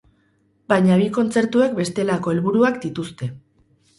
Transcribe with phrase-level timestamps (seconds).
[0.71, 3.29] Baina bi kontzertuek bestelako helburuak dituzte.